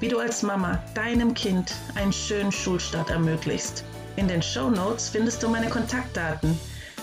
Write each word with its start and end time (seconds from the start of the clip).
wie 0.00 0.08
du 0.08 0.18
als 0.18 0.42
Mama 0.42 0.82
deinem 0.94 1.34
Kind 1.34 1.74
einen 1.94 2.12
schönen 2.12 2.52
Schulstart 2.52 3.10
ermöglichst. 3.10 3.84
In 4.16 4.28
den 4.28 4.42
Show 4.42 4.70
Notes 4.70 5.08
findest 5.08 5.42
du 5.42 5.48
meine 5.48 5.68
Kontaktdaten, 5.68 6.58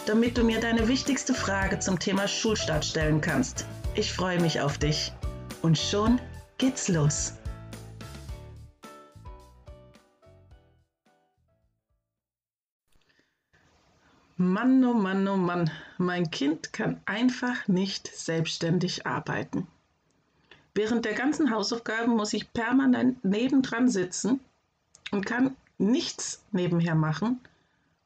damit 0.06 0.38
du 0.38 0.44
mir 0.44 0.60
deine 0.60 0.88
wichtigste 0.88 1.34
Frage 1.34 1.80
zum 1.80 2.00
Thema 2.00 2.28
Schulstart 2.28 2.86
stellen 2.86 3.22
kannst. 3.22 3.66
Ich 3.96 4.12
freue 4.12 4.40
mich 4.40 4.62
auf 4.62 4.78
dich. 4.78 5.12
Und 5.62 5.78
schon 5.78 6.20
geht's 6.58 6.88
los. 6.88 7.34
Mann, 14.38 14.84
oh 14.84 14.94
Mann, 14.94 15.28
oh 15.28 15.38
Mann, 15.38 15.70
mein 15.98 16.30
Kind 16.32 16.74
kann 16.74 17.00
einfach 17.06 17.68
nicht 17.68 18.08
selbstständig 18.08 19.06
arbeiten. 19.06 19.68
Während 20.76 21.06
der 21.06 21.14
ganzen 21.14 21.52
Hausaufgaben 21.52 22.16
muss 22.16 22.34
ich 22.34 22.52
permanent 22.52 23.24
nebendran 23.24 23.90
sitzen 23.90 24.40
und 25.12 25.26
kann 25.26 25.56
nichts 25.78 26.44
nebenher 26.52 26.96
machen, 26.96 27.40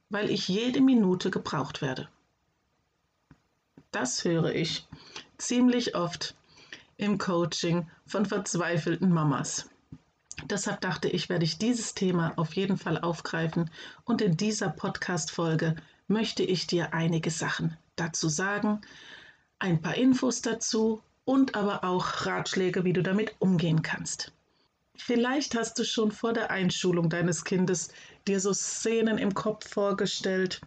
weil 0.10 0.30
ich 0.30 0.48
jede 0.48 0.82
Minute 0.82 1.32
gebraucht 1.32 1.82
werde. 1.82 2.10
Das 3.92 4.26
höre 4.26 4.54
ich 4.54 4.88
ziemlich 5.38 5.96
oft 5.96 6.36
im 6.98 7.18
Coaching 7.18 7.90
von 8.06 8.26
verzweifelten 8.26 9.12
Mamas. 9.12 9.70
Deshalb 10.46 10.82
dachte 10.82 11.08
ich, 11.08 11.30
werde 11.30 11.46
ich 11.46 11.58
dieses 11.58 11.94
Thema 11.94 12.34
auf 12.36 12.54
jeden 12.54 12.78
Fall 12.78 13.00
aufgreifen 13.00 13.72
und 14.04 14.22
in 14.22 14.38
dieser 14.38 14.70
Podcast-Folge 14.70 15.76
möchte 16.08 16.44
ich 16.44 16.68
dir 16.68 16.94
einige 16.94 17.32
Sachen 17.32 17.78
dazu 17.96 18.30
sagen, 18.30 18.82
ein 19.60 19.82
paar 19.82 19.96
Infos 19.96 20.42
dazu 20.42 21.02
und 21.28 21.56
aber 21.56 21.84
auch 21.84 22.26
Ratschläge, 22.26 22.86
wie 22.86 22.94
du 22.94 23.04
damit 23.04 23.36
umgehen 23.40 23.82
kannst. 23.82 24.32
Vielleicht 24.96 25.56
hast 25.56 25.78
du 25.78 25.84
schon 25.84 26.14
vor 26.14 26.32
der 26.32 26.52
Einschulung 26.52 27.10
deines 27.10 27.44
Kindes 27.44 27.90
dir 28.30 28.40
so 28.40 28.54
Szenen 28.54 29.18
im 29.18 29.34
Kopf 29.34 29.70
vorgestellt, 29.70 30.62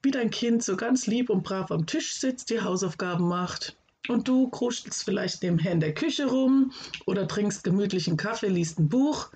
wie 0.00 0.12
dein 0.12 0.30
Kind 0.30 0.62
so 0.62 0.76
ganz 0.76 1.08
lieb 1.08 1.30
und 1.30 1.42
brav 1.42 1.72
am 1.72 1.84
Tisch 1.84 2.14
sitzt, 2.14 2.50
die 2.50 2.60
Hausaufgaben 2.60 3.26
macht 3.26 3.76
und 4.08 4.28
du 4.28 4.48
kruschelst 4.50 5.04
vielleicht 5.04 5.42
nebenher 5.42 5.72
in 5.72 5.80
der 5.80 5.94
Küche 5.94 6.26
rum 6.26 6.72
oder 7.06 7.26
trinkst 7.26 7.64
gemütlichen 7.64 8.16
Kaffee, 8.16 8.48
liest 8.48 8.78
ein 8.78 8.88
Buch 8.88 9.30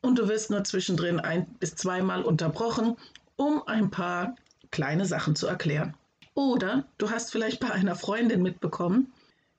und 0.00 0.18
du 0.18 0.26
wirst 0.28 0.50
nur 0.50 0.64
zwischendrin 0.64 1.20
ein 1.20 1.46
bis 1.60 1.76
zweimal 1.76 2.24
unterbrochen, 2.24 2.96
um 3.36 3.62
ein 3.68 3.92
paar 3.92 4.34
kleine 4.72 5.06
Sachen 5.06 5.36
zu 5.36 5.46
erklären. 5.46 5.94
Oder 6.34 6.84
du 6.98 7.10
hast 7.10 7.30
vielleicht 7.30 7.60
bei 7.60 7.70
einer 7.70 7.94
Freundin 7.94 8.42
mitbekommen, 8.42 9.12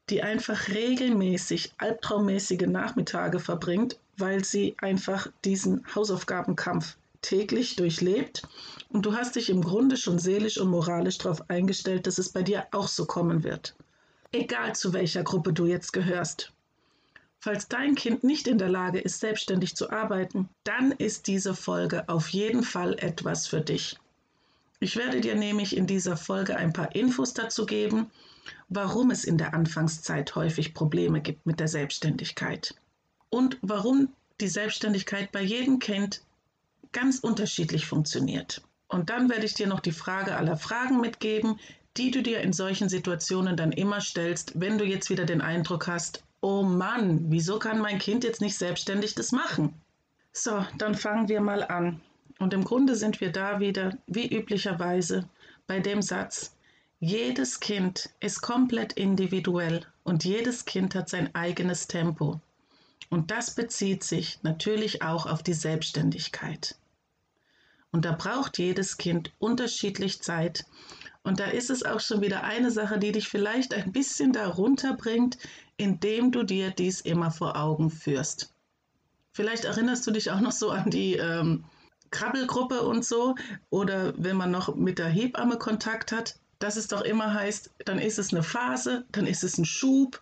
die 0.10 0.22
einfach 0.22 0.68
regelmäßig 0.70 1.74
albtraummäßige 1.78 2.68
Nachmittage 2.68 3.40
verbringt, 3.40 3.98
weil 4.18 4.44
sie 4.44 4.76
einfach 4.80 5.28
diesen 5.44 5.84
Hausaufgabenkampf 5.94 6.96
täglich 7.22 7.76
durchlebt. 7.76 8.44
Und 8.90 9.06
du 9.06 9.14
hast 9.14 9.36
dich 9.36 9.50
im 9.50 9.64
Grunde 9.64 9.98
schon 9.98 10.20
seelisch 10.20 10.58
und 10.60 10.70
moralisch 10.70 11.18
darauf 11.18 11.50
eingestellt, 11.50 12.06
dass 12.08 12.20
es 12.20 12.30
bei 12.30 12.44
dir 12.44 12.68
auch 12.72 12.88
so 12.88 13.06
kommen 13.06 13.44
wird. 13.44 13.76
Egal 14.32 14.76
zu 14.76 14.94
welcher 14.94 15.24
Gruppe 15.24 15.54
du 15.54 15.66
jetzt 15.66 15.92
gehörst. 15.92 16.52
Falls 17.40 17.68
dein 17.68 17.96
Kind 17.96 18.24
nicht 18.24 18.48
in 18.48 18.58
der 18.58 18.70
Lage 18.70 19.00
ist, 19.00 19.20
selbstständig 19.20 19.76
zu 19.76 19.92
arbeiten, 19.92 20.50
dann 20.64 20.92
ist 20.92 21.28
diese 21.28 21.54
Folge 21.54 22.08
auf 22.10 22.30
jeden 22.30 22.64
Fall 22.64 22.96
etwas 23.00 23.48
für 23.48 23.62
dich. 23.62 23.98
Ich 24.80 24.96
werde 24.98 25.22
dir 25.22 25.36
nämlich 25.36 25.76
in 25.76 25.88
dieser 25.88 26.18
Folge 26.18 26.58
ein 26.58 26.74
paar 26.74 26.96
Infos 26.96 27.34
dazu 27.34 27.66
geben, 27.66 28.12
warum 28.70 29.12
es 29.12 29.24
in 29.24 29.38
der 29.38 29.54
Anfangszeit 29.54 30.36
häufig 30.36 30.74
Probleme 30.74 31.22
gibt 31.22 31.46
mit 31.46 31.60
der 31.60 31.68
Selbstständigkeit 31.68 32.76
und 33.30 33.58
warum 33.62 34.10
die 34.42 34.48
Selbstständigkeit 34.48 35.32
bei 35.32 35.42
jedem 35.42 35.80
Kind 35.80 36.22
ganz 36.92 37.20
unterschiedlich 37.20 37.86
funktioniert. 37.86 38.62
Und 38.88 39.10
dann 39.10 39.30
werde 39.30 39.46
ich 39.46 39.54
dir 39.54 39.68
noch 39.68 39.80
die 39.80 39.92
Frage 39.92 40.36
aller 40.36 40.58
Fragen 40.58 41.02
mitgeben, 41.02 41.60
die 41.98 42.12
du 42.12 42.22
dir 42.22 42.42
in 42.42 42.54
solchen 42.54 42.90
Situationen 42.90 43.58
dann 43.58 43.72
immer 43.72 44.02
stellst, 44.02 44.60
wenn 44.60 44.78
du 44.78 44.86
jetzt 44.86 45.10
wieder 45.10 45.26
den 45.26 45.42
Eindruck 45.42 45.88
hast, 45.88 46.24
oh 46.42 46.64
Mann, 46.64 47.26
wieso 47.30 47.60
kann 47.60 47.80
mein 47.80 48.00
Kind 48.00 48.24
jetzt 48.24 48.42
nicht 48.42 48.58
selbstständig 48.58 49.16
das 49.16 49.32
machen? 49.32 49.74
So, 50.34 50.66
dann 50.78 50.96
fangen 50.96 51.30
wir 51.30 51.42
mal 51.42 51.64
an. 51.64 52.02
Und 52.40 52.54
im 52.54 52.64
Grunde 52.64 52.96
sind 52.96 53.22
wir 53.22 53.32
da 53.32 53.60
wieder, 53.60 53.98
wie 54.08 54.28
üblicherweise, 54.28 55.28
bei 55.68 55.80
dem 55.80 56.02
Satz, 56.02 56.55
jedes 57.00 57.60
Kind 57.60 58.10
ist 58.20 58.42
komplett 58.42 58.94
individuell 58.94 59.86
und 60.04 60.24
jedes 60.24 60.66
Kind 60.66 60.96
hat 60.96 61.10
sein 61.10 61.34
eigenes 61.36 61.88
Tempo. 61.88 62.40
Und 63.10 63.32
das 63.32 63.54
bezieht 63.54 64.04
sich 64.04 64.40
natürlich 64.44 65.02
auch 65.02 65.26
auf 65.26 65.44
die 65.44 65.54
Selbstständigkeit. 65.54 66.78
Und 67.92 68.06
da 68.06 68.14
braucht 68.14 68.58
jedes 68.58 68.98
Kind 68.98 69.32
unterschiedlich 69.40 70.22
Zeit. 70.22 70.66
Und 71.24 71.40
da 71.40 71.46
ist 71.46 71.70
es 71.70 71.84
auch 71.84 72.00
schon 72.00 72.22
wieder 72.22 72.44
eine 72.44 72.72
Sache, 72.72 72.98
die 72.98 73.12
dich 73.12 73.28
vielleicht 73.28 73.74
ein 73.74 73.92
bisschen 73.92 74.34
darunter 74.34 74.96
bringt, 74.96 75.38
indem 75.78 76.32
du 76.32 76.44
dir 76.44 76.72
dies 76.72 77.02
immer 77.02 77.32
vor 77.32 77.58
Augen 77.58 77.90
führst. 77.90 78.54
Vielleicht 79.34 79.66
erinnerst 79.66 80.08
du 80.08 80.12
dich 80.12 80.32
auch 80.32 80.40
noch 80.40 80.52
so 80.52 80.72
an 80.72 80.90
die 80.90 81.16
ähm, 81.16 81.66
Krabbelgruppe 82.12 82.82
und 82.82 83.04
so 83.04 83.36
oder 83.70 84.14
wenn 84.18 84.38
man 84.38 84.52
noch 84.52 84.76
mit 84.76 85.00
der 85.00 85.10
Hebamme 85.10 85.58
Kontakt 85.58 86.12
hat, 86.12 86.40
dass 86.60 86.76
es 86.76 86.88
doch 86.88 87.02
immer 87.02 87.34
heißt, 87.34 87.72
dann 87.86 88.00
ist 88.00 88.20
es 88.20 88.34
eine 88.34 88.44
Phase, 88.44 89.06
dann 89.12 89.28
ist 89.28 89.44
es 89.44 89.58
ein 89.58 89.66
Schub 89.66 90.22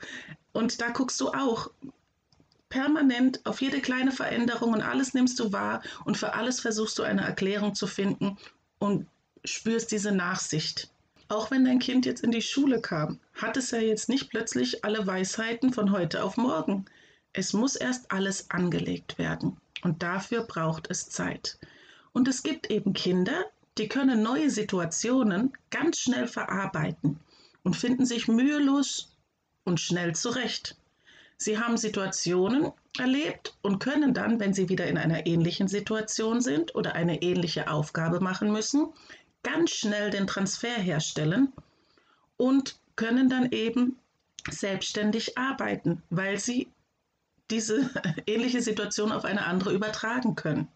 und 0.52 0.82
da 0.82 0.90
guckst 0.90 1.20
du 1.22 1.30
auch 1.30 1.70
permanent 2.70 3.46
auf 3.46 3.62
jede 3.62 3.82
kleine 3.82 4.12
Veränderung 4.12 4.74
und 4.74 4.82
alles 4.82 5.14
nimmst 5.14 5.40
du 5.40 5.52
wahr 5.52 5.84
und 6.06 6.18
für 6.18 6.34
alles 6.34 6.60
versuchst 6.60 6.98
du 6.98 7.04
eine 7.04 7.22
Erklärung 7.22 7.76
zu 7.76 7.86
finden 7.86 8.38
und 8.80 9.08
spürst 9.46 9.92
diese 9.92 10.12
Nachsicht. 10.12 10.90
Auch 11.30 11.52
wenn 11.52 11.66
dein 11.66 11.80
Kind 11.80 12.06
jetzt 12.06 12.24
in 12.24 12.32
die 12.32 12.42
Schule 12.42 12.82
kam, 12.82 13.20
hat 13.34 13.58
es 13.58 13.72
ja 13.72 13.80
jetzt 13.80 14.10
nicht 14.10 14.30
plötzlich 14.30 14.84
alle 14.84 15.06
Weisheiten 15.06 15.72
von 15.72 15.92
heute 15.92 16.24
auf 16.24 16.38
morgen. 16.38 16.86
Es 17.32 17.54
muss 17.54 17.76
erst 17.76 18.12
alles 18.12 18.50
angelegt 18.50 19.18
werden 19.18 19.58
und 19.84 20.04
dafür 20.04 20.44
braucht 20.44 20.90
es 20.90 21.10
Zeit. 21.10 21.60
Und 22.12 22.28
es 22.28 22.44
gibt 22.44 22.70
eben 22.70 22.94
Kinder, 22.94 23.46
die 23.78 23.88
können 23.88 24.22
neue 24.22 24.50
Situationen 24.50 25.54
ganz 25.72 26.00
schnell 26.00 26.28
verarbeiten 26.28 27.20
und 27.64 27.76
finden 27.76 28.06
sich 28.06 28.28
mühelos 28.28 29.16
und 29.64 29.80
schnell 29.80 30.14
zurecht. 30.16 30.76
Sie 31.38 31.58
haben 31.58 31.78
Situationen 31.78 32.72
erlebt 32.98 33.58
und 33.62 33.80
können 33.80 34.14
dann, 34.14 34.40
wenn 34.40 34.54
sie 34.54 34.70
wieder 34.70 34.88
in 34.88 34.98
einer 34.98 35.26
ähnlichen 35.26 35.68
Situation 35.68 36.42
sind 36.42 36.76
oder 36.76 36.94
eine 36.94 37.22
ähnliche 37.22 37.70
Aufgabe 37.70 38.20
machen 38.20 38.52
müssen, 38.52 38.94
ganz 39.42 39.72
schnell 39.72 40.10
den 40.10 40.28
Transfer 40.28 40.76
herstellen 40.76 41.52
und 42.38 42.78
können 42.96 43.30
dann 43.30 43.52
eben 43.52 43.98
selbstständig 44.50 45.38
arbeiten, 45.38 46.04
weil 46.10 46.40
sie 46.40 46.68
diese 47.50 47.90
ähnliche 48.28 48.62
Situation 48.62 49.12
auf 49.12 49.26
eine 49.26 49.46
andere 49.46 49.74
übertragen 49.74 50.36
können. 50.36 50.68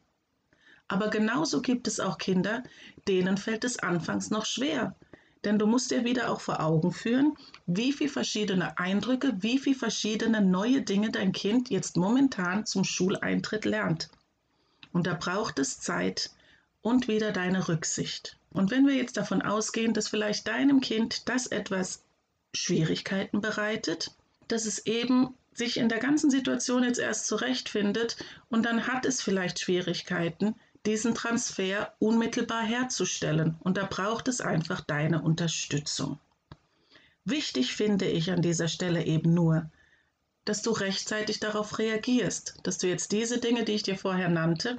Aber 0.87 1.09
genauso 1.09 1.61
gibt 1.61 1.87
es 1.87 1.99
auch 1.99 2.17
Kinder, 2.17 2.63
denen 3.07 3.37
fällt 3.37 3.63
es 3.63 3.79
anfangs 3.79 4.29
noch 4.29 4.45
schwer. 4.45 4.95
Denn 5.43 5.59
du 5.59 5.67
musst 5.67 5.91
dir 5.91 6.03
wieder 6.03 6.31
auch 6.31 6.41
vor 6.41 6.61
Augen 6.61 6.91
führen, 6.91 7.37
wie 7.65 7.93
viele 7.93 8.09
verschiedene 8.09 8.77
Eindrücke, 8.77 9.33
wie 9.39 9.59
viele 9.59 9.77
verschiedene 9.77 10.41
neue 10.41 10.81
Dinge 10.81 11.11
dein 11.11 11.31
Kind 11.31 11.69
jetzt 11.69 11.97
momentan 11.97 12.65
zum 12.65 12.83
Schuleintritt 12.83 13.65
lernt. 13.65 14.09
Und 14.91 15.07
da 15.07 15.13
braucht 15.13 15.59
es 15.59 15.79
Zeit 15.79 16.31
und 16.81 17.07
wieder 17.07 17.31
deine 17.31 17.67
Rücksicht. 17.67 18.37
Und 18.51 18.71
wenn 18.71 18.87
wir 18.87 18.95
jetzt 18.95 19.17
davon 19.17 19.41
ausgehen, 19.41 19.93
dass 19.93 20.07
vielleicht 20.07 20.47
deinem 20.47 20.79
Kind 20.79 21.29
das 21.29 21.47
etwas 21.47 22.03
Schwierigkeiten 22.55 23.41
bereitet, 23.41 24.11
dass 24.47 24.65
es 24.65 24.85
eben 24.85 25.35
sich 25.53 25.77
in 25.77 25.89
der 25.89 25.99
ganzen 25.99 26.29
Situation 26.29 26.83
jetzt 26.83 26.99
erst 26.99 27.27
zurechtfindet 27.27 28.17
und 28.49 28.65
dann 28.65 28.87
hat 28.87 29.05
es 29.05 29.21
vielleicht 29.21 29.59
Schwierigkeiten, 29.59 30.55
diesen 30.85 31.15
Transfer 31.15 31.93
unmittelbar 31.99 32.63
herzustellen. 32.63 33.55
Und 33.61 33.77
da 33.77 33.85
braucht 33.85 34.27
es 34.27 34.41
einfach 34.41 34.81
deine 34.81 35.21
Unterstützung. 35.21 36.19
Wichtig 37.25 37.75
finde 37.75 38.05
ich 38.05 38.31
an 38.31 38.41
dieser 38.41 38.67
Stelle 38.67 39.03
eben 39.03 39.33
nur, 39.33 39.69
dass 40.45 40.61
du 40.61 40.71
rechtzeitig 40.71 41.41
darauf 41.41 41.77
reagierst, 41.77 42.55
dass 42.63 42.77
du 42.77 42.87
jetzt 42.87 43.11
diese 43.11 43.39
Dinge, 43.39 43.65
die 43.65 43.73
ich 43.73 43.83
dir 43.83 43.97
vorher 43.97 44.29
nannte, 44.29 44.77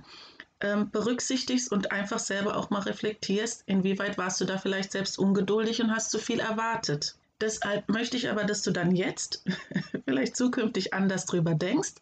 ähm, 0.60 0.90
berücksichtigst 0.90 1.70
und 1.70 1.92
einfach 1.92 2.18
selber 2.18 2.56
auch 2.56 2.70
mal 2.70 2.80
reflektierst, 2.80 3.64
inwieweit 3.66 4.16
warst 4.18 4.40
du 4.40 4.44
da 4.44 4.58
vielleicht 4.58 4.92
selbst 4.92 5.18
ungeduldig 5.18 5.82
und 5.82 5.94
hast 5.94 6.10
zu 6.10 6.18
viel 6.18 6.40
erwartet. 6.40 7.16
Deshalb 7.40 7.88
möchte 7.88 8.16
ich 8.16 8.30
aber, 8.30 8.44
dass 8.44 8.62
du 8.62 8.70
dann 8.70 8.96
jetzt 8.96 9.44
vielleicht 10.06 10.36
zukünftig 10.36 10.94
anders 10.94 11.26
drüber 11.26 11.54
denkst 11.54 11.94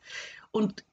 und 0.53 0.85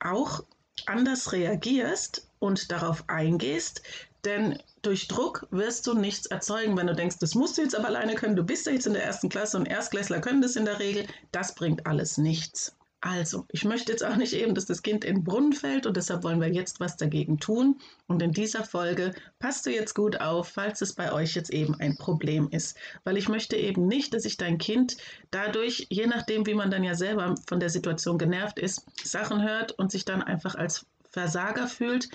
auch 0.00 0.44
anders 0.86 1.32
reagierst 1.32 2.26
und 2.44 2.70
darauf 2.70 3.04
eingehst, 3.08 3.82
denn 4.26 4.58
durch 4.82 5.08
Druck 5.08 5.46
wirst 5.50 5.86
du 5.86 5.94
nichts 5.94 6.26
erzeugen, 6.26 6.76
wenn 6.76 6.86
du 6.86 6.94
denkst, 6.94 7.16
das 7.18 7.34
musst 7.34 7.56
du 7.56 7.62
jetzt 7.62 7.74
aber 7.74 7.88
alleine 7.88 8.14
können, 8.16 8.36
du 8.36 8.44
bist 8.44 8.66
ja 8.66 8.72
jetzt 8.72 8.86
in 8.86 8.92
der 8.92 9.02
ersten 9.04 9.30
Klasse 9.30 9.56
und 9.56 9.66
Erstklässler 9.66 10.20
können 10.20 10.42
das 10.42 10.56
in 10.56 10.66
der 10.66 10.78
Regel, 10.78 11.06
das 11.32 11.54
bringt 11.54 11.86
alles 11.86 12.18
nichts. 12.18 12.76
Also, 13.00 13.44
ich 13.50 13.66
möchte 13.66 13.92
jetzt 13.92 14.02
auch 14.02 14.16
nicht 14.16 14.32
eben, 14.32 14.54
dass 14.54 14.64
das 14.64 14.82
Kind 14.82 15.04
in 15.04 15.16
den 15.16 15.24
Brunnen 15.24 15.52
fällt 15.52 15.84
und 15.84 15.94
deshalb 15.94 16.24
wollen 16.24 16.40
wir 16.40 16.50
jetzt 16.50 16.80
was 16.80 16.96
dagegen 16.96 17.38
tun. 17.38 17.78
Und 18.06 18.22
in 18.22 18.32
dieser 18.32 18.64
Folge 18.64 19.12
passt 19.38 19.66
du 19.66 19.70
jetzt 19.70 19.94
gut 19.94 20.22
auf, 20.22 20.48
falls 20.48 20.80
es 20.80 20.94
bei 20.94 21.12
euch 21.12 21.34
jetzt 21.34 21.50
eben 21.50 21.74
ein 21.80 21.98
Problem 21.98 22.48
ist. 22.50 22.78
Weil 23.04 23.18
ich 23.18 23.28
möchte 23.28 23.56
eben 23.56 23.86
nicht, 23.88 24.14
dass 24.14 24.22
sich 24.22 24.38
dein 24.38 24.56
Kind 24.56 24.96
dadurch, 25.30 25.86
je 25.90 26.06
nachdem, 26.06 26.46
wie 26.46 26.54
man 26.54 26.70
dann 26.70 26.82
ja 26.82 26.94
selber 26.94 27.34
von 27.46 27.60
der 27.60 27.68
Situation 27.68 28.16
genervt 28.16 28.58
ist, 28.58 28.86
Sachen 29.06 29.42
hört 29.42 29.72
und 29.72 29.92
sich 29.92 30.06
dann 30.06 30.22
einfach 30.22 30.54
als 30.54 30.86
Versager 31.14 31.68
fühlt 31.68 32.08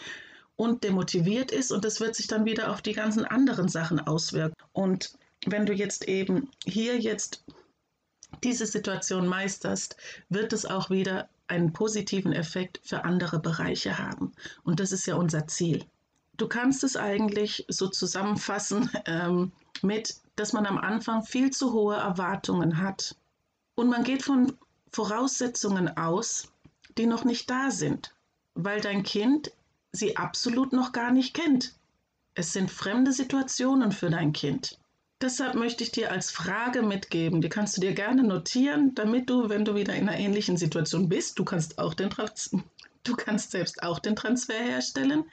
und 0.57 0.83
demotiviert 0.83 1.51
ist 1.51 1.71
und 1.71 1.85
das 1.85 2.01
wird 2.01 2.15
sich 2.15 2.27
dann 2.27 2.43
wieder 2.43 2.69
auf 2.71 2.81
die 2.81 2.93
ganzen 2.93 3.23
anderen 3.23 3.69
Sachen 3.69 3.99
auswirken. 3.99 4.55
Und 4.73 5.13
wenn 5.45 5.65
du 5.65 5.73
jetzt 5.73 6.07
eben 6.07 6.49
hier 6.65 6.99
jetzt 6.99 7.45
diese 8.43 8.65
Situation 8.65 9.25
meisterst, 9.25 9.95
wird 10.27 10.51
es 10.51 10.65
auch 10.65 10.89
wieder 10.89 11.29
einen 11.47 11.71
positiven 11.71 12.33
Effekt 12.33 12.81
für 12.83 13.05
andere 13.05 13.39
Bereiche 13.39 13.97
haben. 13.97 14.33
Und 14.63 14.81
das 14.81 14.91
ist 14.91 15.07
ja 15.07 15.15
unser 15.15 15.47
Ziel. 15.47 15.85
Du 16.35 16.47
kannst 16.49 16.83
es 16.83 16.97
eigentlich 16.97 17.65
so 17.69 17.87
zusammenfassen 17.87 18.89
ähm, 19.05 19.53
mit, 19.81 20.17
dass 20.35 20.51
man 20.51 20.65
am 20.65 20.77
Anfang 20.77 21.23
viel 21.23 21.51
zu 21.51 21.71
hohe 21.71 21.95
Erwartungen 21.95 22.81
hat. 22.81 23.15
Und 23.75 23.89
man 23.89 24.03
geht 24.03 24.23
von 24.23 24.57
Voraussetzungen 24.91 25.97
aus, 25.97 26.49
die 26.97 27.05
noch 27.05 27.23
nicht 27.23 27.49
da 27.49 27.71
sind, 27.71 28.13
weil 28.55 28.81
dein 28.81 29.03
Kind 29.03 29.51
sie 29.91 30.17
absolut 30.17 30.73
noch 30.73 30.91
gar 30.91 31.11
nicht 31.11 31.33
kennt. 31.33 31.75
Es 32.35 32.53
sind 32.53 32.71
fremde 32.71 33.11
Situationen 33.11 33.91
für 33.91 34.09
dein 34.09 34.33
Kind. 34.33 34.77
Deshalb 35.21 35.55
möchte 35.55 35.83
ich 35.83 35.91
dir 35.91 36.11
als 36.11 36.31
Frage 36.31 36.81
mitgeben, 36.81 37.41
die 37.41 37.49
kannst 37.49 37.75
du 37.75 37.81
dir 37.81 37.93
gerne 37.93 38.23
notieren, 38.23 38.95
damit 38.95 39.29
du, 39.29 39.49
wenn 39.49 39.65
du 39.65 39.75
wieder 39.75 39.93
in 39.93 40.07
einer 40.07 40.17
ähnlichen 40.17 40.55
Situation 40.55 41.09
bist, 41.09 41.37
du 41.37 41.43
kannst 41.43 41.77
auch 41.77 41.93
den 41.93 42.09
du 43.03 43.15
kannst 43.15 43.51
selbst 43.51 43.83
auch 43.83 43.99
den 43.99 44.15
Transfer 44.15 44.53
herstellen. 44.53 45.25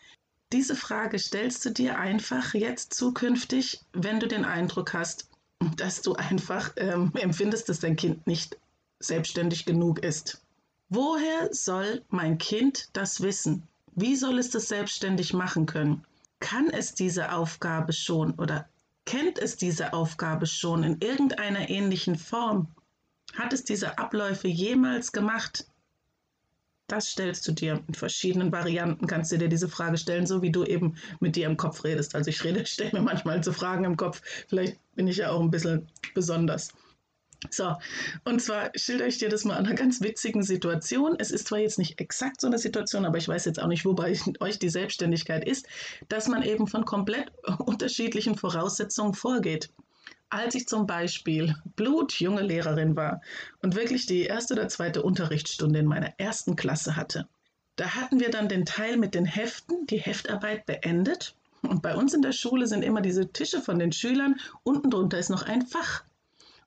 Diese 0.52 0.74
Frage 0.74 1.18
stellst 1.18 1.64
du 1.64 1.70
dir 1.70 1.98
einfach 1.98 2.54
jetzt 2.54 2.94
zukünftig, 2.94 3.80
wenn 3.92 4.18
du 4.18 4.26
den 4.26 4.44
Eindruck 4.44 4.92
hast, 4.92 5.28
dass 5.76 6.02
du 6.02 6.14
einfach 6.14 6.72
ähm, 6.76 7.12
empfindest, 7.14 7.68
dass 7.68 7.80
dein 7.80 7.96
Kind 7.96 8.26
nicht 8.26 8.56
selbstständig 8.98 9.66
genug 9.66 10.00
ist. 10.00 10.42
Woher 10.88 11.52
soll 11.52 12.04
mein 12.08 12.38
Kind 12.38 12.88
das 12.92 13.20
wissen? 13.20 13.66
Wie 13.94 14.16
soll 14.16 14.38
es 14.38 14.50
das 14.50 14.68
selbstständig 14.68 15.32
machen 15.32 15.66
können? 15.66 16.04
Kann 16.40 16.68
es 16.70 16.94
diese 16.94 17.32
Aufgabe 17.32 17.92
schon 17.92 18.32
oder 18.34 18.68
Kennt 19.06 19.38
es 19.38 19.56
diese 19.56 19.92
Aufgabe 19.92 20.46
schon 20.46 20.82
in 20.82 21.00
irgendeiner 21.00 21.70
ähnlichen 21.70 22.16
Form? 22.16 22.66
Hat 23.34 23.52
es 23.52 23.62
diese 23.62 23.98
Abläufe 23.98 24.48
jemals 24.48 25.12
gemacht? 25.12 25.64
Das 26.88 27.10
stellst 27.10 27.46
du 27.46 27.52
dir 27.52 27.84
in 27.86 27.94
verschiedenen 27.94 28.50
Varianten, 28.50 29.06
kannst 29.06 29.30
du 29.30 29.38
dir 29.38 29.48
diese 29.48 29.68
Frage 29.68 29.96
stellen, 29.96 30.26
so 30.26 30.42
wie 30.42 30.50
du 30.50 30.64
eben 30.64 30.96
mit 31.20 31.36
dir 31.36 31.46
im 31.46 31.56
Kopf 31.56 31.84
redest. 31.84 32.16
Also 32.16 32.30
ich 32.30 32.42
rede, 32.42 32.66
stelle 32.66 32.92
mir 32.94 33.02
manchmal 33.02 33.42
so 33.44 33.52
Fragen 33.52 33.84
im 33.84 33.96
Kopf. 33.96 34.22
Vielleicht 34.48 34.76
bin 34.96 35.06
ich 35.06 35.18
ja 35.18 35.30
auch 35.30 35.40
ein 35.40 35.52
bisschen 35.52 35.88
besonders. 36.14 36.72
So, 37.50 37.76
und 38.24 38.40
zwar 38.40 38.70
schildere 38.74 39.08
ich 39.08 39.18
dir 39.18 39.28
das 39.28 39.44
mal 39.44 39.56
an 39.56 39.66
einer 39.66 39.74
ganz 39.74 40.00
witzigen 40.00 40.42
Situation. 40.42 41.16
Es 41.18 41.30
ist 41.30 41.48
zwar 41.48 41.58
jetzt 41.58 41.78
nicht 41.78 42.00
exakt 42.00 42.40
so 42.40 42.46
eine 42.46 42.58
Situation, 42.58 43.04
aber 43.04 43.18
ich 43.18 43.28
weiß 43.28 43.44
jetzt 43.44 43.60
auch 43.60 43.66
nicht, 43.66 43.84
wobei 43.84 44.18
euch 44.40 44.58
die 44.58 44.68
Selbstständigkeit 44.68 45.46
ist, 45.46 45.66
dass 46.08 46.28
man 46.28 46.42
eben 46.42 46.66
von 46.66 46.84
komplett 46.84 47.30
unterschiedlichen 47.58 48.36
Voraussetzungen 48.36 49.14
vorgeht. 49.14 49.70
Als 50.28 50.54
ich 50.54 50.66
zum 50.66 50.86
Beispiel 50.86 51.54
blutjunge 51.76 52.42
Lehrerin 52.42 52.96
war 52.96 53.20
und 53.62 53.76
wirklich 53.76 54.06
die 54.06 54.22
erste 54.22 54.54
oder 54.54 54.68
zweite 54.68 55.02
Unterrichtsstunde 55.02 55.78
in 55.78 55.86
meiner 55.86 56.18
ersten 56.18 56.56
Klasse 56.56 56.96
hatte, 56.96 57.28
da 57.76 57.94
hatten 57.94 58.18
wir 58.18 58.30
dann 58.30 58.48
den 58.48 58.64
Teil 58.64 58.96
mit 58.96 59.14
den 59.14 59.26
Heften, 59.26 59.86
die 59.86 60.00
Heftarbeit 60.00 60.66
beendet. 60.66 61.36
Und 61.62 61.82
bei 61.82 61.94
uns 61.94 62.14
in 62.14 62.22
der 62.22 62.32
Schule 62.32 62.66
sind 62.66 62.82
immer 62.82 63.02
diese 63.02 63.30
Tische 63.32 63.60
von 63.60 63.78
den 63.78 63.92
Schülern. 63.92 64.40
Unten 64.64 64.90
drunter 64.90 65.18
ist 65.18 65.30
noch 65.30 65.42
ein 65.42 65.62
Fach 65.62 66.02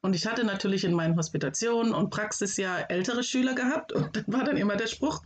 und 0.01 0.15
ich 0.15 0.25
hatte 0.25 0.43
natürlich 0.43 0.85
in 0.85 0.93
meinen 0.93 1.17
Hospitationen 1.17 1.93
und 1.93 2.09
Praxisjahr 2.09 2.89
ältere 2.89 3.23
Schüler 3.23 3.53
gehabt 3.53 3.91
und 3.91 4.15
dann 4.15 4.25
war 4.27 4.43
dann 4.43 4.57
immer 4.57 4.77
der 4.77 4.87
Spruch, 4.87 5.21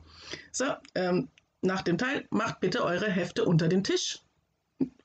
so, 0.51 0.65
ähm, 0.95 1.29
nach 1.61 1.81
dem 1.81 1.97
Teil, 1.97 2.25
macht 2.29 2.59
bitte 2.59 2.83
eure 2.83 3.09
Hefte 3.09 3.45
unter 3.45 3.67
den 3.67 3.83
Tisch. 3.83 4.19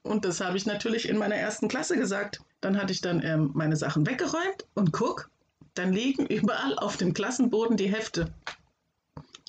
Und 0.02 0.24
das 0.24 0.40
habe 0.40 0.56
ich 0.56 0.66
natürlich 0.66 1.08
in 1.08 1.18
meiner 1.18 1.36
ersten 1.36 1.68
Klasse 1.68 1.96
gesagt. 1.96 2.40
Dann 2.60 2.80
hatte 2.80 2.92
ich 2.92 3.00
dann 3.00 3.22
ähm, 3.22 3.50
meine 3.54 3.76
Sachen 3.76 4.06
weggeräumt 4.06 4.66
und 4.74 4.92
guck, 4.92 5.30
dann 5.74 5.92
liegen 5.92 6.26
überall 6.26 6.76
auf 6.78 6.96
dem 6.96 7.14
Klassenboden 7.14 7.76
die 7.76 7.92
Hefte. 7.92 8.32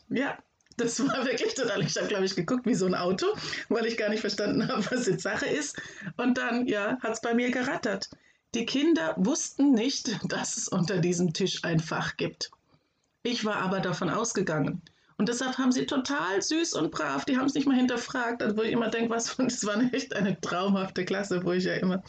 Ja, 0.10 0.38
das 0.78 1.00
war 1.08 1.26
wirklich 1.26 1.56
total. 1.56 1.82
Ich 1.82 1.96
habe, 1.98 2.08
glaube 2.08 2.26
ich, 2.26 2.36
geguckt 2.36 2.66
wie 2.66 2.76
so 2.76 2.86
ein 2.86 2.96
Auto, 2.96 3.26
weil 3.70 3.86
ich 3.86 3.98
gar 3.98 4.10
nicht 4.10 4.22
verstanden 4.22 4.68
habe, 4.72 4.86
was 4.92 5.08
jetzt 5.08 5.24
Sache 5.24 5.48
ist. 5.48 5.82
Und 6.18 6.38
dann, 6.38 6.68
ja, 6.68 7.00
hat 7.02 7.14
es 7.14 7.22
bei 7.22 7.34
mir 7.34 7.52
gerattert. 7.52 8.10
Die 8.56 8.66
Kinder 8.66 9.14
wussten 9.18 9.74
nicht, 9.74 10.20
dass 10.32 10.58
es 10.58 10.68
unter 10.68 10.98
diesem 10.98 11.34
Tisch 11.34 11.64
ein 11.64 11.80
Fach 11.80 12.18
gibt. 12.18 12.52
Ich 13.22 13.46
war 13.46 13.58
aber 13.58 13.80
davon 13.80 14.10
ausgegangen. 14.10 14.82
Und 15.18 15.28
deshalb 15.28 15.58
haben 15.58 15.74
sie 15.74 15.86
total 15.86 16.42
süß 16.42 16.76
und 16.76 16.92
brav, 16.92 17.26
die 17.26 17.38
haben 17.38 17.46
es 17.46 17.54
nicht 17.54 17.68
mal 17.68 17.76
hinterfragt, 17.76 18.42
also 18.42 18.56
wo 18.56 18.62
ich 18.62 18.72
immer 18.72 18.88
denke, 18.88 19.10
was, 19.10 19.36
das 19.38 19.66
war 19.66 19.78
echt 19.94 20.16
eine 20.16 20.40
traumhafte 20.40 21.04
Klasse, 21.04 21.44
wo 21.44 21.52
ich 21.52 21.66
ja 21.66 21.74
immer, 21.74 22.02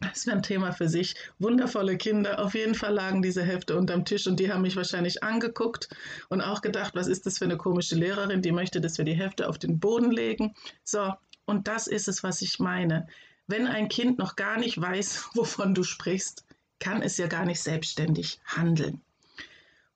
das 0.00 0.26
wäre 0.26 0.36
ein 0.36 0.42
Thema 0.42 0.72
für 0.72 0.86
sich, 0.86 1.14
wundervolle 1.38 1.96
Kinder, 1.96 2.44
auf 2.44 2.54
jeden 2.54 2.74
Fall 2.74 2.92
lagen 2.92 3.22
diese 3.22 3.42
Hefte 3.42 3.78
unterm 3.78 4.04
Tisch 4.04 4.26
und 4.26 4.38
die 4.38 4.52
haben 4.52 4.60
mich 4.60 4.76
wahrscheinlich 4.76 5.22
angeguckt 5.22 5.88
und 6.28 6.42
auch 6.42 6.60
gedacht, 6.60 6.94
was 6.94 7.06
ist 7.06 7.24
das 7.24 7.38
für 7.38 7.46
eine 7.46 7.56
komische 7.56 7.94
Lehrerin, 7.94 8.42
die 8.42 8.52
möchte, 8.52 8.82
dass 8.82 8.98
wir 8.98 9.06
die 9.06 9.14
Hefte 9.14 9.48
auf 9.48 9.58
den 9.58 9.80
Boden 9.80 10.10
legen. 10.10 10.54
So, 10.82 11.14
und 11.46 11.68
das 11.68 11.86
ist 11.86 12.08
es, 12.08 12.22
was 12.22 12.42
ich 12.42 12.58
meine. 12.58 13.06
Wenn 13.46 13.66
ein 13.66 13.88
Kind 13.88 14.18
noch 14.18 14.36
gar 14.36 14.58
nicht 14.58 14.80
weiß, 14.80 15.30
wovon 15.34 15.74
du 15.74 15.82
sprichst, 15.82 16.44
kann 16.78 17.02
es 17.02 17.16
ja 17.16 17.26
gar 17.26 17.44
nicht 17.44 17.62
selbstständig 17.62 18.40
handeln. 18.44 19.00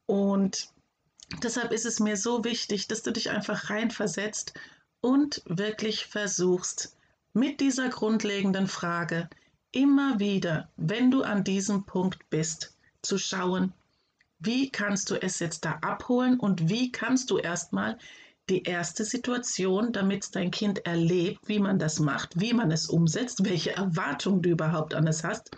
Und 0.06 0.72
deshalb 1.42 1.72
ist 1.72 1.84
es 1.84 2.00
mir 2.00 2.16
so 2.16 2.44
wichtig, 2.44 2.88
dass 2.88 3.02
du 3.02 3.12
dich 3.12 3.30
einfach 3.30 3.68
reinversetzt 3.68 4.54
und 5.00 5.42
wirklich 5.44 6.06
versuchst, 6.06 6.96
mit 7.34 7.60
dieser 7.60 7.88
grundlegenden 7.88 8.66
Frage 8.66 9.28
immer 9.70 10.18
wieder, 10.18 10.70
wenn 10.76 11.10
du 11.10 11.22
an 11.22 11.44
diesem 11.44 11.84
Punkt 11.84 12.30
bist, 12.30 12.74
zu 13.02 13.18
schauen, 13.18 13.72
wie 14.38 14.70
kannst 14.70 15.10
du 15.10 15.20
es 15.20 15.38
jetzt 15.38 15.64
da 15.64 15.72
abholen 15.82 16.38
und 16.40 16.68
wie 16.68 16.90
kannst 16.90 17.30
du 17.30 17.38
erstmal 17.38 17.98
die 18.48 18.62
erste 18.62 19.04
Situation, 19.04 19.92
damit 19.92 20.34
dein 20.34 20.50
Kind 20.50 20.86
erlebt, 20.86 21.40
wie 21.46 21.58
man 21.58 21.78
das 21.78 22.00
macht, 22.00 22.40
wie 22.40 22.52
man 22.52 22.70
es 22.70 22.88
umsetzt, 22.88 23.44
welche 23.44 23.76
Erwartungen 23.76 24.42
du 24.42 24.50
überhaupt 24.50 24.94
an 24.94 25.06
es 25.06 25.24
hast, 25.24 25.50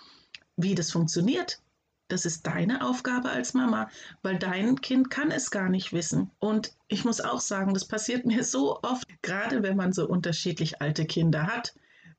wie 0.57 0.75
das 0.75 0.91
funktioniert. 0.91 1.61
Das 2.09 2.25
ist 2.25 2.45
deine 2.47 2.85
Aufgabe 2.85 3.31
als 3.31 3.55
Mama, 3.55 3.89
weil 4.23 4.39
dein 4.39 4.81
Kind 4.81 5.11
kann 5.11 5.31
es 5.31 5.51
gar 5.51 5.69
nicht 5.69 5.93
wissen. 5.93 6.31
Und 6.41 6.73
ich 6.89 7.05
muss 7.05 7.21
auch 7.21 7.41
sagen, 7.41 7.73
das 7.73 7.87
passiert 7.87 8.27
mir 8.27 8.43
so 8.43 8.81
oft, 8.83 9.07
gerade 9.23 9.63
wenn 9.63 9.77
man 9.77 9.93
so 9.93 10.09
unterschiedlich 10.09 10.83
alte 10.83 11.07
Kinder 11.07 11.47
hat, 11.47 11.73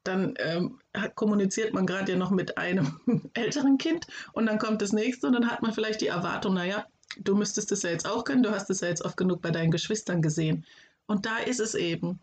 dann 0.04 0.34
ähm, 0.40 0.80
kommuniziert 1.16 1.74
man 1.74 1.86
gerade 1.86 2.14
ja 2.14 2.18
noch 2.18 2.32
mit 2.32 2.58
einem 2.58 3.00
älteren 3.34 3.78
Kind 3.78 4.08
und 4.34 4.46
dann 4.46 4.58
kommt 4.58 4.82
das 4.82 4.94
nächste 4.94 5.28
und 5.28 5.34
dann 5.34 5.50
hat 5.52 5.62
man 5.62 5.74
vielleicht 5.74 6.02
die 6.02 6.08
Erwartung, 6.08 6.56
naja, 6.56 6.86
du 7.18 7.36
müsstest 7.36 7.72
es 7.72 7.84
ja 7.84 7.90
jetzt 7.90 8.08
auch 8.08 8.24
können, 8.24 8.44
du 8.44 8.52
hast 8.52 8.70
es 8.70 8.82
ja 8.82 8.88
jetzt 8.88 9.04
oft 9.04 9.18
genug 9.18 9.42
bei 9.42 9.52
deinen 9.52 9.72
Geschwistern 9.72 10.22
gesehen. 10.22 10.66
Und 11.08 11.26
da 11.26 11.38
ist 11.38 11.60
es 11.60 11.76
eben. 11.76 12.20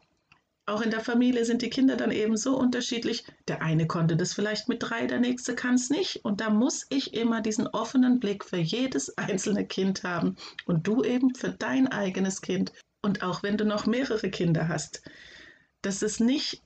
Auch 0.67 0.83
in 0.83 0.91
der 0.91 1.01
Familie 1.01 1.47
sind 1.47 1.63
die 1.63 1.71
Kinder 1.71 1.97
dann 1.97 2.11
eben 2.11 2.37
so 2.37 2.57
unterschiedlich. 2.57 3.25
Der 3.49 3.63
eine 3.63 3.87
konnte 3.87 4.17
das 4.17 4.35
vielleicht 4.35 4.69
mit 4.69 4.83
drei, 4.83 5.07
der 5.07 5.19
nächste 5.19 5.55
kann 5.55 5.77
es 5.77 5.89
nicht. 5.89 6.25
Und 6.25 6.43
da 6.43 6.51
muss 6.51 6.87
ich 6.91 7.15
immer 7.15 7.41
diesen 7.41 7.67
offenen 7.69 8.21
Blick 8.21 8.45
für 8.45 8.59
jedes 8.59 9.17
einzelne 9.17 9.67
Kind 9.67 10.03
haben. 10.03 10.37
Und 10.67 10.87
du 10.87 11.03
eben 11.03 11.35
für 11.35 11.51
dein 11.51 11.89
eigenes 11.89 12.43
Kind. 12.43 12.73
Und 13.01 13.23
auch 13.23 13.43
wenn 13.43 13.57
du 13.57 13.65
noch 13.65 13.87
mehrere 13.87 14.29
Kinder 14.29 14.69
hast, 14.69 15.03
dass 15.81 16.03
es 16.03 16.21
nicht 16.21 16.63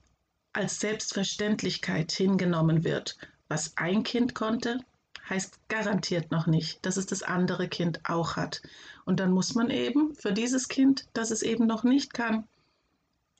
als 0.53 0.81
Selbstverständlichkeit 0.81 2.11
hingenommen 2.11 2.83
wird, 2.83 3.17
was 3.49 3.77
ein 3.77 4.03
Kind 4.03 4.35
konnte, 4.35 4.81
heißt 5.29 5.59
garantiert 5.69 6.31
noch 6.31 6.47
nicht, 6.47 6.85
dass 6.85 6.97
es 6.97 7.07
das 7.07 7.23
andere 7.23 7.69
Kind 7.69 8.01
auch 8.09 8.37
hat. 8.37 8.63
Und 9.05 9.21
dann 9.21 9.33
muss 9.33 9.55
man 9.55 9.71
eben 9.71 10.15
für 10.15 10.33
dieses 10.33 10.69
Kind, 10.69 11.07
das 11.13 11.31
es 11.31 11.43
eben 11.43 11.67
noch 11.67 11.85
nicht 11.85 12.15
kann, 12.15 12.47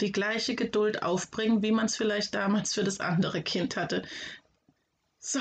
die 0.01 0.13
gleiche 0.13 0.55
Geduld 0.55 1.03
aufbringen, 1.03 1.63
wie 1.63 1.73
man 1.73 1.87
es 1.87 1.97
vielleicht 1.97 2.35
damals 2.35 2.75
für 2.75 2.85
das 2.85 3.01
andere 3.01 3.43
Kind 3.43 3.77
hatte. 3.77 4.03
So, 5.21 5.41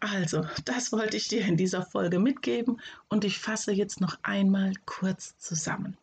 also, 0.00 0.44
das 0.64 0.90
wollte 0.90 1.16
ich 1.16 1.28
dir 1.28 1.44
in 1.44 1.56
dieser 1.56 1.82
Folge 1.82 2.18
mitgeben 2.18 2.80
und 3.08 3.24
ich 3.24 3.38
fasse 3.38 3.72
jetzt 3.72 4.00
noch 4.00 4.18
einmal 4.22 4.72
kurz 4.86 5.38
zusammen. 5.38 5.96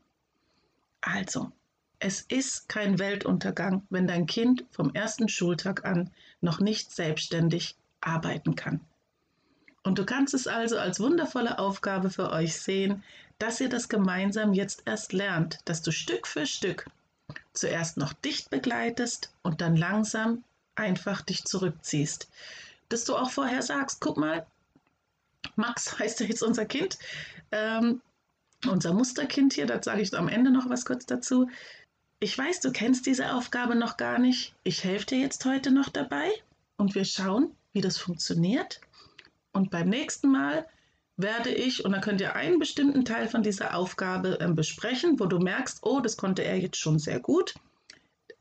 Also, 1.01 1.51
es 1.99 2.21
ist 2.21 2.69
kein 2.69 2.99
Weltuntergang, 2.99 3.85
wenn 3.89 4.07
dein 4.07 4.27
Kind 4.27 4.63
vom 4.71 4.93
ersten 4.93 5.27
Schultag 5.27 5.83
an 5.83 6.11
noch 6.39 6.59
nicht 6.59 6.91
selbstständig 6.91 7.75
arbeiten 7.99 8.55
kann. 8.55 8.79
Und 9.87 9.97
du 9.99 10.05
kannst 10.05 10.33
es 10.33 10.47
also 10.47 10.77
als 10.77 10.99
wundervolle 10.99 11.59
Aufgabe 11.59 12.09
für 12.09 12.29
euch 12.31 12.57
sehen, 12.59 13.05
dass 13.39 13.61
ihr 13.61 13.69
das 13.69 13.87
gemeinsam 13.87 14.51
jetzt 14.51 14.83
erst 14.85 15.13
lernt, 15.13 15.59
dass 15.63 15.81
du 15.81 15.91
Stück 15.91 16.27
für 16.27 16.45
Stück 16.45 16.87
zuerst 17.53 17.95
noch 17.95 18.11
dicht 18.11 18.49
begleitest 18.49 19.31
und 19.43 19.61
dann 19.61 19.77
langsam 19.77 20.43
einfach 20.75 21.21
dich 21.21 21.45
zurückziehst. 21.45 22.27
Dass 22.89 23.05
du 23.05 23.15
auch 23.15 23.29
vorher 23.29 23.61
sagst, 23.61 24.01
guck 24.01 24.17
mal, 24.17 24.45
Max 25.55 25.97
heißt 25.99 26.19
ja 26.19 26.25
jetzt 26.25 26.43
unser 26.43 26.65
Kind, 26.65 26.99
ähm, 27.53 28.01
unser 28.69 28.91
Musterkind 28.91 29.53
hier, 29.53 29.67
da 29.67 29.81
sage 29.81 30.01
ich 30.01 30.13
am 30.13 30.27
Ende 30.27 30.51
noch 30.51 30.69
was 30.69 30.83
kurz 30.83 31.05
dazu. 31.05 31.49
Ich 32.19 32.37
weiß, 32.37 32.59
du 32.59 32.73
kennst 32.73 33.05
diese 33.05 33.31
Aufgabe 33.31 33.73
noch 33.73 33.95
gar 33.95 34.19
nicht. 34.19 34.53
Ich 34.63 34.83
helfe 34.83 35.05
dir 35.05 35.19
jetzt 35.19 35.45
heute 35.45 35.71
noch 35.71 35.87
dabei 35.87 36.29
und 36.75 36.93
wir 36.93 37.05
schauen, 37.05 37.55
wie 37.71 37.79
das 37.79 37.97
funktioniert. 37.97 38.81
Und 39.57 39.71
beim 39.71 39.89
nächsten 39.89 40.31
Mal 40.31 40.67
werde 41.15 41.49
ich, 41.49 41.83
und 41.83 41.91
dann 41.91 42.01
könnt 42.01 42.21
ihr 42.21 42.35
einen 42.35 42.59
bestimmten 42.59 43.05
Teil 43.05 43.27
von 43.27 43.41
dieser 43.41 43.75
Aufgabe 43.75 44.39
äh, 44.39 44.47
besprechen, 44.49 45.19
wo 45.19 45.25
du 45.25 45.39
merkst, 45.39 45.79
oh, 45.81 45.99
das 45.99 46.15
konnte 46.15 46.43
er 46.43 46.59
jetzt 46.59 46.77
schon 46.77 46.99
sehr 46.99 47.19
gut. 47.19 47.55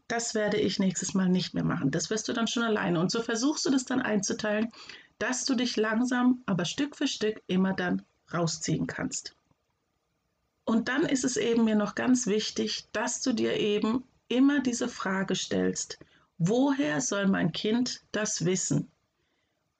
Das 0.08 0.35
werde 0.35 0.58
ich 0.58 0.78
nächstes 0.78 1.14
Mal 1.14 1.30
nicht 1.30 1.54
mehr 1.54 1.64
machen. 1.64 1.90
Das 1.90 2.11
wirst 2.11 2.28
du 2.28 2.35
dann 2.35 2.49
schon 2.49 2.64
alleine. 2.64 3.00
Und 3.00 3.11
so 3.11 3.23
versuchst 3.23 3.64
du 3.64 3.70
das 3.70 3.87
dann 3.87 4.02
einzuteilen, 4.02 4.70
dass 5.18 5.46
du 5.46 5.54
dich 5.54 5.78
langsam, 5.78 6.42
aber 6.44 6.66
Stück 6.66 6.96
für 6.96 7.08
Stück 7.08 7.40
immer 7.46 7.73
dann 7.73 8.02
rausziehen 8.35 8.87
kannst. 8.87 9.35
Und 10.66 10.88
dann 10.88 11.06
ist 11.06 11.25
es 11.25 11.38
eben 11.38 11.64
mir 11.64 11.76
noch 11.76 11.94
ganz 11.94 12.26
wichtig, 12.26 12.88
dass 12.92 13.23
du 13.23 13.32
dir 13.32 13.54
eben 13.54 14.04
immer 14.28 14.61
diese 14.61 14.88
Frage 14.88 15.35
stellst, 15.35 15.99
woher 16.37 17.00
soll 17.00 17.26
mein 17.26 17.52
Kind 17.52 18.02
das 18.12 18.44
wissen? 18.44 18.90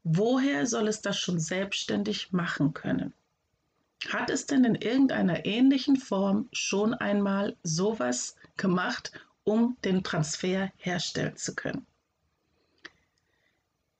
Woher 0.09 0.67
soll 0.67 0.87
es 0.87 1.01
das 1.01 1.19
schon 1.19 1.41
selbstständig 1.41 2.31
machen 2.31 2.75
können? 2.75 3.13
Hat 4.09 4.31
es 4.31 4.47
denn 4.47 4.63
in 4.63 4.77
irgendeiner 4.77 5.45
ähnlichen 5.45 5.97
Form 5.97 6.49
schon 6.53 6.95
einmal 6.95 7.57
sowas 7.65 8.37
gemacht, 8.57 9.11
um 9.43 9.77
den 9.85 10.05
Transfer 10.05 10.71
herstellen 10.77 11.37
zu 11.37 11.57
können? 11.57 11.85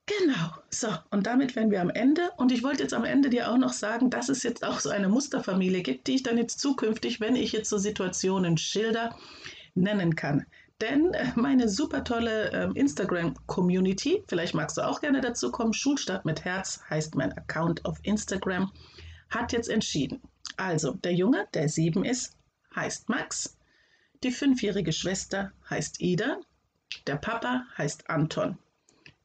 Genau, 0.07 0.53
so, 0.71 0.95
und 1.11 1.27
damit 1.27 1.57
wären 1.57 1.73
wir 1.73 1.81
am 1.81 1.91
Ende. 1.91 2.31
Und 2.37 2.53
ich 2.53 2.63
wollte 2.63 2.85
jetzt 2.85 2.95
am 2.95 3.05
Ende 3.05 3.29
dir 3.29 3.51
auch 3.51 3.59
noch 3.59 3.73
sagen, 3.73 4.09
dass 4.09 4.29
es 4.29 4.45
jetzt 4.45 4.65
auch 4.65 4.79
so 4.79 4.91
eine 4.91 5.09
Musterfamilie 5.09 5.83
gibt, 5.83 6.07
die 6.07 6.15
ich 6.15 6.23
dann 6.23 6.39
jetzt 6.39 6.61
zukünftig, 6.61 7.19
wenn 7.21 7.35
ich 7.35 7.51
jetzt 7.51 7.69
so 7.69 7.79
Situationen 7.79 8.59
schilder, 8.59 9.19
nennen 9.75 10.15
kann. 10.15 10.47
Denn 10.81 11.15
äh, 11.15 11.33
meine 11.37 11.69
super 11.69 12.05
tolle 12.05 12.51
äh, 12.53 12.79
Instagram-Community, 12.79 14.25
vielleicht 14.29 14.55
magst 14.55 14.77
du 14.77 14.83
auch 14.83 15.01
gerne 15.01 15.21
dazu 15.21 15.51
kommen, 15.51 15.73
Schulstart 15.73 16.25
mit 16.25 16.45
Herz 16.45 16.81
heißt 16.91 17.15
mein 17.15 17.33
Account 17.33 17.85
auf 17.87 17.99
Instagram, 18.03 18.71
hat 19.31 19.53
jetzt 19.53 19.71
entschieden. 19.71 20.21
Also, 20.57 20.93
der 20.93 21.15
Junge, 21.15 21.49
der 21.55 21.69
sieben 21.69 22.05
ist, 22.05 22.37
heißt 22.75 23.09
Max, 23.09 23.57
die 24.23 24.31
fünfjährige 24.31 24.93
Schwester 24.93 25.53
heißt 25.69 26.01
Ida, 26.01 26.41
der 27.07 27.17
Papa 27.17 27.67
heißt 27.77 28.09
Anton. 28.11 28.59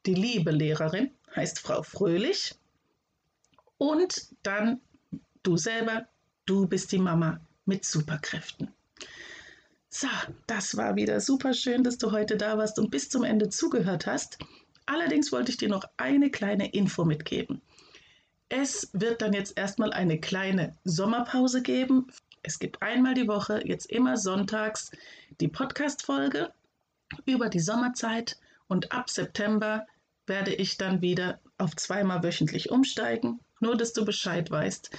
Die 0.05 0.15
liebe 0.15 0.51
Lehrerin 0.51 1.11
heißt 1.35 1.59
Frau 1.59 1.83
Fröhlich. 1.83 2.55
Und 3.77 4.35
dann 4.43 4.81
du 5.43 5.57
selber, 5.57 6.07
du 6.45 6.67
bist 6.67 6.91
die 6.91 6.99
Mama 6.99 7.39
mit 7.65 7.85
Superkräften. 7.85 8.73
So, 9.93 10.07
das 10.47 10.77
war 10.77 10.95
wieder 10.95 11.19
super 11.19 11.53
schön, 11.53 11.83
dass 11.83 11.97
du 11.97 12.13
heute 12.13 12.37
da 12.37 12.57
warst 12.57 12.79
und 12.79 12.91
bis 12.91 13.09
zum 13.09 13.25
Ende 13.25 13.49
zugehört 13.49 14.07
hast. 14.07 14.37
Allerdings 14.85 15.33
wollte 15.33 15.51
ich 15.51 15.57
dir 15.57 15.67
noch 15.67 15.83
eine 15.97 16.31
kleine 16.31 16.71
Info 16.71 17.03
mitgeben. 17.03 17.61
Es 18.47 18.89
wird 18.93 19.21
dann 19.21 19.33
jetzt 19.33 19.57
erstmal 19.57 19.91
eine 19.91 20.17
kleine 20.17 20.77
Sommerpause 20.85 21.61
geben. 21.61 22.07
Es 22.41 22.57
gibt 22.57 22.81
einmal 22.81 23.15
die 23.15 23.27
Woche, 23.27 23.67
jetzt 23.67 23.91
immer 23.91 24.15
sonntags, 24.15 24.91
die 25.41 25.49
Podcast-Folge 25.49 26.53
über 27.25 27.49
die 27.49 27.59
Sommerzeit 27.59 28.37
und 28.69 28.93
ab 28.93 29.09
September 29.09 29.85
werde 30.25 30.53
ich 30.53 30.77
dann 30.77 31.01
wieder 31.01 31.41
auf 31.57 31.75
zweimal 31.75 32.23
wöchentlich 32.23 32.71
umsteigen, 32.71 33.41
nur 33.61 33.77
dass 33.77 33.93
du 33.93 34.05
Bescheid 34.05 34.49
weißt. 34.49 34.91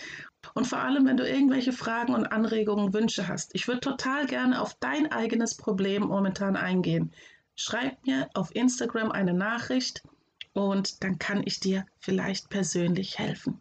Und 0.55 0.67
vor 0.67 0.79
allem, 0.79 1.07
wenn 1.07 1.17
du 1.17 1.29
irgendwelche 1.29 1.73
Fragen 1.73 2.15
und 2.15 2.27
Anregungen, 2.27 2.93
Wünsche 2.93 3.29
hast. 3.29 3.55
Ich 3.55 3.69
würde 3.69 3.81
total 3.81 4.27
gerne 4.27 4.61
auf 4.61 4.75
dein 4.81 5.11
eigenes 5.13 5.57
Problem 5.57 6.03
momentan 6.03 6.57
eingehen. 6.57 7.13
Schreib 7.55 8.07
mir 8.07 8.29
auf 8.35 8.55
Instagram 8.55 9.13
eine 9.13 9.35
Nachricht 9.35 10.03
und 10.53 11.03
dann 11.05 11.19
kann 11.19 11.43
ich 11.45 11.61
dir 11.61 11.87
vielleicht 11.99 12.49
persönlich 12.49 13.19
helfen. 13.19 13.61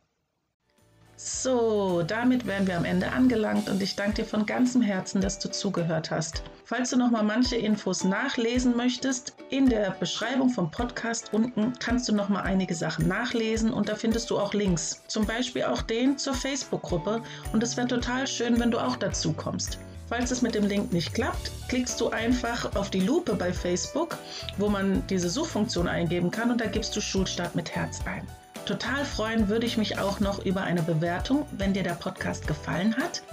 So, 1.24 2.01
damit 2.01 2.48
wären 2.48 2.66
wir 2.66 2.75
am 2.75 2.84
Ende 2.84 3.12
angelangt 3.12 3.70
und 3.70 3.80
ich 3.84 3.96
danke 3.96 4.16
dir 4.16 4.25
von 4.25 4.48
ganzem 4.48 4.82
Herzen, 4.82 5.22
dass 5.22 5.38
du 5.38 5.51
zugehört 5.51 6.10
hast. 6.10 6.42
Falls 6.66 6.90
du 6.90 6.98
noch 6.98 7.12
mal 7.12 7.22
manche 7.22 7.58
Infos 7.58 8.04
nachlesen 8.04 8.75
möchtest, 8.75 9.36
in 9.51 9.70
der 9.70 9.92
Beschreibung 9.92 10.50
vom 10.50 10.72
Podcast 10.72 11.32
unten 11.32 11.74
kannst 11.80 12.10
du 12.10 12.16
noch 12.16 12.30
mal 12.30 12.42
einige 12.42 12.74
Sachen 12.74 13.08
nachlesen 13.08 13.72
und 13.72 13.88
da 13.88 13.94
findest 13.94 14.32
du 14.32 14.40
auch 14.40 14.56
Links. 14.56 15.04
Zum 15.08 15.28
Beispiel 15.28 15.66
auch 15.66 15.84
den 15.84 16.18
zur 16.18 16.34
Facebook-Gruppe 16.34 17.22
und 17.54 17.62
es 17.62 17.78
wäre 17.78 17.88
total 17.88 18.25
schön, 18.25 18.60
wenn 18.60 18.72
du 18.72 18.80
auch 18.80 18.96
dazu 18.96 19.32
kommst. 19.32 19.78
Falls 20.10 20.32
es 20.32 20.42
mit 20.42 20.56
dem 20.56 20.66
Link 20.66 20.92
nicht 20.92 21.13
klappt, 21.13 21.51
klickst 21.68 22.01
du 22.01 22.10
einfach 22.10 22.75
auf 22.75 22.90
die 22.90 23.00
Lupe 23.00 23.36
bei 23.36 23.54
Facebook, 23.54 24.18
wo 24.58 24.70
man 24.70 25.06
diese 25.06 25.30
Suchfunktion 25.30 25.88
eingeben 25.88 26.32
kann 26.32 26.50
und 26.50 26.60
da 26.60 26.66
gibst 26.66 26.96
du 26.96 27.00
Schulstart 27.00 27.56
mit 27.56 27.70
Herz 27.75 28.00
ein. 28.08 28.28
Total 28.65 29.06
freuen 29.06 29.50
würde 29.50 29.65
ich 29.65 29.77
mich 29.77 29.98
auch 29.98 30.20
noch 30.20 30.46
über 30.46 30.62
eine 30.62 30.84
Bewertung, 30.84 31.46
wenn 31.58 31.74
dir 31.74 31.84
der 31.84 31.96
Podcast 31.96 32.48
gefallen 32.48 32.96
hat. 32.96 33.24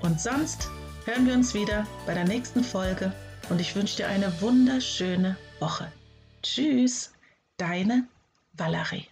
Und 0.00 0.20
sonst 0.20 0.68
hören 1.04 1.26
wir 1.26 1.34
uns 1.34 1.54
wieder 1.54 1.86
bei 2.06 2.14
der 2.14 2.24
nächsten 2.24 2.62
Folge 2.62 3.12
und 3.50 3.60
ich 3.60 3.74
wünsche 3.74 3.96
dir 3.96 4.08
eine 4.08 4.40
wunderschöne 4.40 5.36
Woche. 5.60 5.90
Tschüss, 6.42 7.12
deine 7.56 8.06
Valerie. 8.52 9.08